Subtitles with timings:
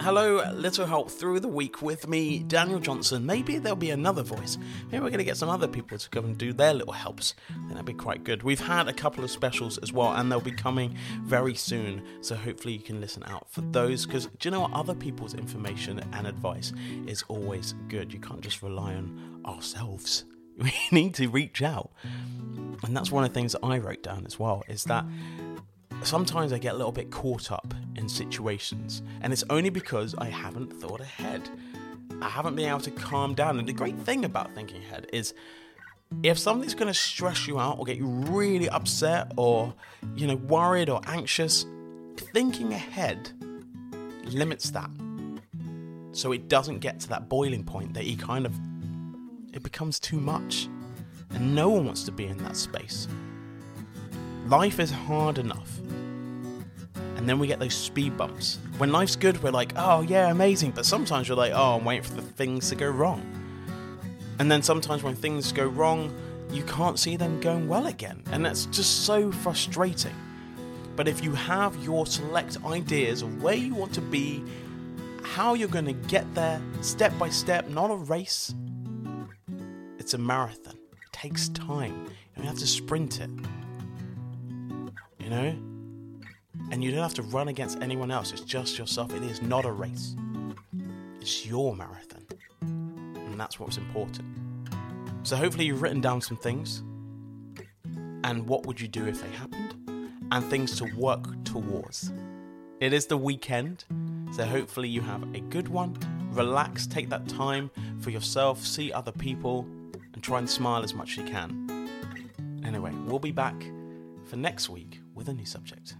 [0.00, 3.24] Hello, Little Help Through the Week with me, Daniel Johnson.
[3.24, 4.58] Maybe there'll be another voice.
[4.90, 7.34] Maybe we're going to get some other people to come and do their little helps.
[7.48, 8.42] Then that'd be quite good.
[8.42, 12.02] We've had a couple of specials as well, and they'll be coming very soon.
[12.22, 14.04] So hopefully you can listen out for those.
[14.04, 14.72] Because do you know what?
[14.72, 16.72] Other people's information and advice
[17.06, 18.12] is always good.
[18.12, 20.24] You can't just rely on ourselves.
[20.56, 21.90] We need to reach out.
[22.84, 25.04] And that's one of the things that I wrote down as well is that
[26.06, 30.26] sometimes I get a little bit caught up in situations, and it's only because I
[30.26, 31.48] haven't thought ahead.
[32.20, 33.58] I haven't been able to calm down.
[33.58, 35.34] And the great thing about thinking ahead is
[36.22, 39.74] if something's going to stress you out or get you really upset or,
[40.14, 41.66] you know, worried or anxious,
[42.16, 43.30] thinking ahead
[44.26, 44.90] limits that.
[46.12, 48.54] So it doesn't get to that boiling point that you kind of,
[49.52, 50.68] it becomes too much.
[51.30, 53.08] And no one wants to be in that space.
[54.46, 55.80] Life is hard enough
[57.24, 58.58] and then we get those speed bumps.
[58.76, 60.72] When life's good, we're like, oh yeah, amazing.
[60.72, 63.24] But sometimes we're like, oh, I'm waiting for the things to go wrong.
[64.38, 66.14] And then sometimes when things go wrong,
[66.50, 68.22] you can't see them going well again.
[68.30, 70.12] And that's just so frustrating.
[70.96, 74.44] But if you have your select ideas of where you want to be,
[75.22, 78.54] how you're going to get there, step by step, not a race,
[79.98, 80.74] it's a marathon.
[80.92, 82.04] It takes time.
[82.04, 83.30] You don't have to sprint it.
[85.18, 85.73] You know?
[86.74, 89.14] And you don't have to run against anyone else, it's just yourself.
[89.14, 90.16] It is not a race,
[91.20, 92.26] it's your marathon.
[92.62, 94.26] And that's what's important.
[95.22, 96.82] So, hopefully, you've written down some things
[98.24, 99.76] and what would you do if they happened,
[100.32, 102.12] and things to work towards.
[102.80, 103.84] It is the weekend,
[104.32, 105.96] so hopefully, you have a good one.
[106.32, 109.64] Relax, take that time for yourself, see other people,
[110.12, 111.88] and try and smile as much as you can.
[112.64, 113.64] Anyway, we'll be back
[114.24, 115.94] for next week with a new subject.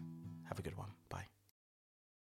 [0.55, 0.94] Have a good one.